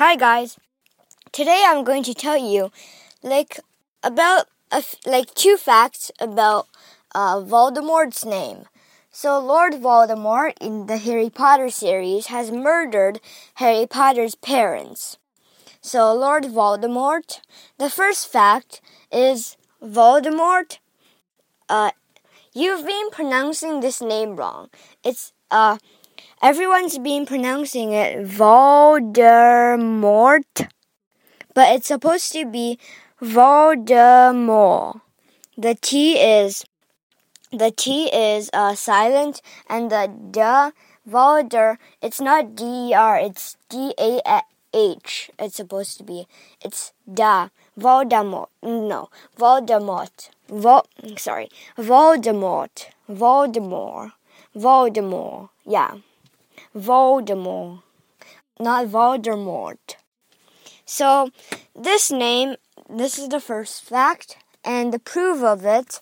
Hi 0.00 0.16
guys. 0.16 0.56
Today 1.30 1.62
I'm 1.66 1.84
going 1.84 2.02
to 2.04 2.14
tell 2.14 2.38
you 2.38 2.72
like 3.22 3.60
about 4.02 4.46
like 5.04 5.34
two 5.34 5.58
facts 5.58 6.10
about 6.18 6.68
uh, 7.14 7.36
Voldemort's 7.42 8.24
name. 8.24 8.64
So 9.10 9.38
Lord 9.38 9.74
Voldemort 9.74 10.54
in 10.58 10.86
the 10.86 10.96
Harry 10.96 11.28
Potter 11.28 11.68
series 11.68 12.28
has 12.28 12.50
murdered 12.50 13.20
Harry 13.56 13.86
Potter's 13.86 14.34
parents. 14.34 15.18
So 15.82 16.14
Lord 16.14 16.44
Voldemort, 16.44 17.40
the 17.76 17.90
first 17.90 18.26
fact 18.26 18.80
is 19.12 19.58
Voldemort. 19.84 20.78
Uh, 21.68 21.90
you've 22.54 22.86
been 22.86 23.10
pronouncing 23.10 23.80
this 23.80 24.00
name 24.00 24.36
wrong. 24.36 24.70
It's 25.04 25.34
uh 25.50 25.76
Everyone's 26.42 26.98
been 26.98 27.26
pronouncing 27.26 27.92
it 27.92 28.26
Voldemort, 28.26 29.20
but 31.54 31.74
it's 31.74 31.88
supposed 31.88 32.32
to 32.32 32.46
be 32.46 32.78
Voldemort. 33.20 35.00
The 35.58 35.74
T 35.74 36.18
is 36.18 36.64
the 37.52 37.70
T 37.70 38.06
is 38.14 38.48
uh, 38.52 38.74
silent, 38.74 39.42
and 39.68 39.90
the 39.90 40.06
D 40.30 40.40
Volder. 41.10 41.78
It's 42.00 42.20
not 42.20 42.54
D 42.54 42.90
E 42.90 42.94
R. 42.94 43.18
It's 43.18 43.56
D 43.68 43.92
A 43.98 44.42
H. 44.72 45.30
It's 45.38 45.56
supposed 45.56 45.98
to 45.98 46.04
be. 46.04 46.26
It's 46.60 46.92
Da 47.12 47.48
Voldemort. 47.78 48.48
No, 48.62 49.08
Voldemort. 49.36 50.30
Vol. 50.48 50.86
Sorry, 51.16 51.48
Voldemort. 51.76 52.86
Voldemort. 53.10 54.12
Voldemort. 54.54 55.48
Yeah. 55.66 55.96
Voldemort, 56.74 57.82
not 58.58 58.86
Voldemort. 58.86 59.96
So, 60.84 61.30
this 61.74 62.10
name, 62.10 62.56
this 62.88 63.18
is 63.18 63.28
the 63.28 63.40
first 63.40 63.84
fact, 63.84 64.36
and 64.64 64.92
the 64.92 64.98
proof 64.98 65.42
of 65.42 65.64
it 65.64 66.00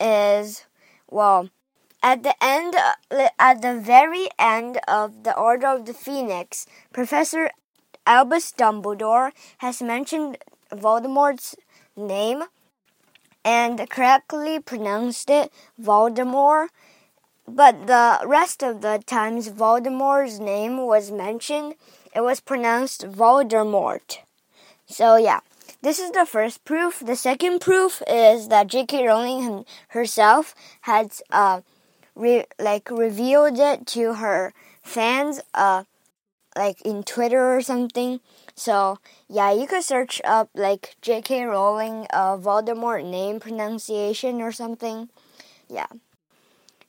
is, 0.00 0.64
well, 1.08 1.50
at 2.02 2.22
the 2.22 2.34
end, 2.42 2.74
at 3.38 3.62
the 3.62 3.80
very 3.80 4.28
end 4.38 4.78
of 4.86 5.24
the 5.24 5.36
Order 5.36 5.68
of 5.68 5.86
the 5.86 5.94
Phoenix, 5.94 6.66
Professor 6.92 7.50
Albus 8.06 8.52
Dumbledore 8.52 9.30
has 9.58 9.80
mentioned 9.80 10.36
Voldemort's 10.70 11.56
name 11.96 12.42
and 13.44 13.88
correctly 13.88 14.58
pronounced 14.58 15.30
it 15.30 15.52
Voldemort 15.80 16.68
but 17.46 17.86
the 17.86 18.20
rest 18.26 18.62
of 18.62 18.80
the 18.80 19.02
times 19.06 19.48
Voldemort's 19.48 20.38
name 20.38 20.78
was 20.86 21.10
mentioned, 21.10 21.74
it 22.14 22.22
was 22.22 22.40
pronounced 22.40 23.06
Voldemort. 23.10 24.18
So 24.86 25.16
yeah, 25.16 25.40
this 25.82 25.98
is 25.98 26.10
the 26.12 26.26
first 26.26 26.64
proof. 26.64 27.02
The 27.04 27.16
second 27.16 27.60
proof 27.60 28.02
is 28.08 28.48
that 28.48 28.68
J.K. 28.68 29.06
Rowling 29.06 29.64
herself 29.88 30.54
had 30.82 31.12
uh, 31.30 31.60
re 32.14 32.44
like 32.58 32.90
revealed 32.90 33.58
it 33.58 33.86
to 33.88 34.14
her 34.14 34.52
fans, 34.82 35.40
uh, 35.54 35.84
like 36.56 36.80
in 36.82 37.02
Twitter 37.02 37.56
or 37.56 37.62
something. 37.62 38.20
So 38.54 38.98
yeah, 39.28 39.52
you 39.52 39.66
could 39.66 39.84
search 39.84 40.20
up 40.24 40.50
like 40.54 40.96
J.K. 41.02 41.44
Rowling 41.44 42.06
uh, 42.12 42.36
Voldemort 42.36 43.04
name 43.04 43.40
pronunciation 43.40 44.40
or 44.40 44.52
something. 44.52 45.08
Yeah. 45.68 45.86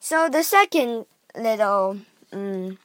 So 0.06 0.30
the 0.30 0.44
second 0.44 1.08
little, 1.36 1.98
um, 2.32 2.78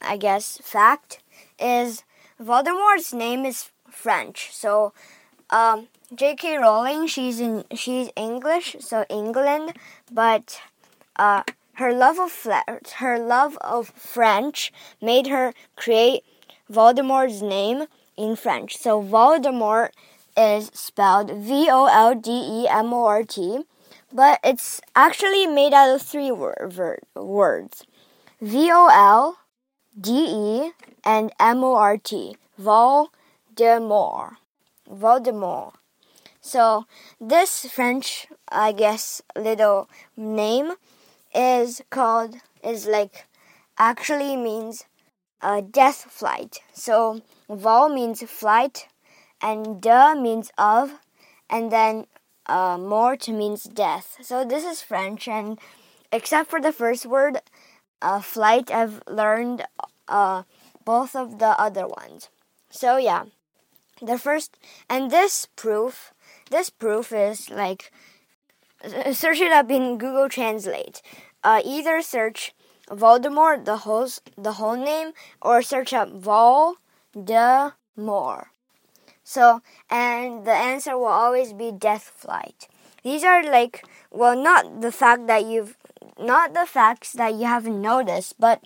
I 0.00 0.16
guess, 0.16 0.58
fact 0.62 1.18
is 1.58 2.04
Voldemort's 2.40 3.12
name 3.12 3.44
is 3.44 3.72
French. 3.90 4.50
So, 4.52 4.92
um, 5.50 5.88
J.K. 6.14 6.58
Rowling, 6.58 7.08
she's 7.08 7.40
in 7.40 7.64
she's 7.74 8.10
English, 8.14 8.76
so 8.78 9.04
England, 9.10 9.72
but 10.12 10.60
uh, 11.16 11.42
her 11.72 11.92
love 11.92 12.20
of 12.20 12.46
her 12.98 13.18
love 13.18 13.58
of 13.60 13.88
French 13.88 14.72
made 15.02 15.26
her 15.26 15.52
create 15.74 16.22
Voldemort's 16.70 17.42
name 17.42 17.86
in 18.16 18.36
French. 18.36 18.76
So 18.76 19.02
Voldemort 19.02 19.88
is 20.36 20.70
spelled 20.72 21.32
V 21.32 21.68
O 21.68 21.86
L 21.86 22.14
D 22.14 22.30
E 22.30 22.68
M 22.68 22.94
O 22.94 23.06
R 23.06 23.24
T 23.24 23.64
but 24.12 24.40
it's 24.42 24.80
actually 24.94 25.46
made 25.46 25.72
out 25.72 25.94
of 25.94 26.02
three 26.02 26.30
word, 26.30 27.00
words 27.14 27.84
V 28.40 28.70
O 28.72 28.88
L 28.92 29.38
D 30.00 30.12
E 30.12 30.70
and 31.04 31.32
M 31.40 31.64
O 31.64 31.74
R 31.74 31.96
T. 31.98 32.36
Voldemort. 32.60 34.36
Voldemort. 34.88 35.72
So, 36.40 36.86
this 37.20 37.66
French, 37.66 38.26
I 38.48 38.72
guess, 38.72 39.20
little 39.36 39.88
name 40.16 40.72
is 41.34 41.82
called, 41.90 42.36
is 42.64 42.86
like, 42.86 43.26
actually 43.76 44.36
means 44.36 44.84
a 45.42 45.60
death 45.62 46.06
flight. 46.08 46.60
So, 46.72 47.22
vol 47.48 47.88
means 47.88 48.22
flight, 48.22 48.88
and 49.42 49.80
de 49.80 50.14
means 50.16 50.50
of, 50.56 51.00
and 51.50 51.70
then 51.70 52.06
uh, 52.48 52.78
mort 52.78 53.28
means 53.28 53.64
death. 53.64 54.18
So 54.22 54.44
this 54.44 54.64
is 54.64 54.82
French, 54.82 55.28
and 55.28 55.58
except 56.12 56.50
for 56.50 56.60
the 56.60 56.72
first 56.72 57.06
word, 57.06 57.40
uh, 58.00 58.20
flight, 58.20 58.70
I've 58.70 59.02
learned 59.08 59.64
uh, 60.08 60.42
both 60.84 61.14
of 61.14 61.38
the 61.38 61.58
other 61.60 61.86
ones. 61.86 62.28
So 62.70 62.96
yeah, 62.96 63.24
the 64.00 64.18
first 64.18 64.56
and 64.88 65.10
this 65.10 65.46
proof, 65.56 66.12
this 66.50 66.70
proof 66.70 67.12
is 67.12 67.50
like 67.50 67.92
search 69.12 69.40
it 69.40 69.52
up 69.52 69.70
in 69.70 69.98
Google 69.98 70.28
Translate. 70.28 71.02
Uh, 71.42 71.62
either 71.64 72.02
search 72.02 72.52
Voldemort, 72.88 73.64
the 73.64 73.78
whole 73.78 74.08
the 74.36 74.52
whole 74.54 74.76
name, 74.76 75.12
or 75.42 75.62
search 75.62 75.92
up 75.92 76.10
Vol 76.10 76.76
de 77.12 77.74
More. 77.96 78.48
So, 79.28 79.60
and 79.90 80.46
the 80.46 80.52
answer 80.52 80.96
will 80.96 81.12
always 81.12 81.52
be 81.52 81.70
death 81.70 82.14
flight. 82.16 82.66
These 83.04 83.24
are 83.24 83.44
like, 83.44 83.84
well, 84.10 84.34
not 84.34 84.80
the 84.80 84.90
fact 84.90 85.26
that 85.26 85.44
you've, 85.44 85.76
not 86.18 86.54
the 86.54 86.64
facts 86.64 87.12
that 87.12 87.34
you 87.34 87.44
haven't 87.44 87.82
noticed, 87.82 88.40
but 88.40 88.64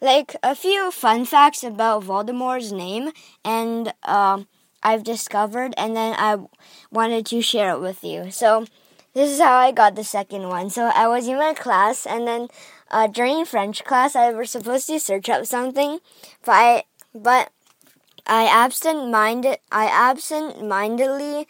like 0.00 0.36
a 0.44 0.54
few 0.54 0.92
fun 0.92 1.24
facts 1.24 1.64
about 1.64 2.04
Voldemort's 2.04 2.70
name, 2.70 3.10
and 3.44 3.92
uh, 4.04 4.44
I've 4.80 5.02
discovered, 5.02 5.74
and 5.76 5.96
then 5.96 6.14
I 6.16 6.38
wanted 6.92 7.26
to 7.26 7.42
share 7.42 7.72
it 7.72 7.80
with 7.80 8.04
you. 8.04 8.30
So, 8.30 8.64
this 9.12 9.32
is 9.32 9.40
how 9.40 9.56
I 9.56 9.72
got 9.72 9.96
the 9.96 10.04
second 10.04 10.48
one. 10.48 10.70
So, 10.70 10.92
I 10.94 11.08
was 11.08 11.26
in 11.26 11.36
my 11.36 11.52
class, 11.52 12.06
and 12.06 12.28
then 12.28 12.46
uh, 12.92 13.08
during 13.08 13.44
French 13.44 13.82
class, 13.82 14.14
I 14.14 14.30
was 14.30 14.52
supposed 14.52 14.86
to 14.86 15.00
search 15.00 15.28
up 15.28 15.46
something, 15.46 15.98
but 16.44 16.52
I, 16.52 16.84
but 17.12 17.50
I 18.26 18.46
absent-minded, 18.46 19.58
I 19.70 19.86
absent-mindedly 19.86 21.46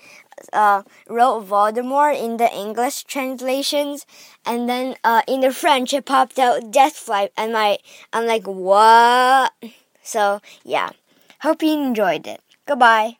uh, 0.52 0.82
wrote 1.08 1.46
Voldemort 1.46 2.20
in 2.22 2.36
the 2.36 2.52
English 2.52 3.04
translations, 3.04 4.06
and 4.44 4.68
then 4.68 4.96
uh, 5.02 5.22
in 5.26 5.40
the 5.40 5.52
French 5.52 5.92
it 5.92 6.04
popped 6.04 6.38
out 6.38 6.70
Death 6.70 6.96
Flight, 6.96 7.32
and 7.36 7.56
I, 7.56 7.78
I'm 8.12 8.26
like, 8.26 8.46
what? 8.46 9.52
So 10.02 10.40
yeah, 10.64 10.90
hope 11.40 11.62
you 11.62 11.72
enjoyed 11.72 12.26
it. 12.26 12.42
Goodbye. 12.66 13.18